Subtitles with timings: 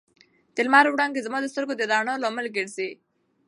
[0.55, 2.89] د لمر وړانګې زما د سترګو د رڼا لامل ګرځي.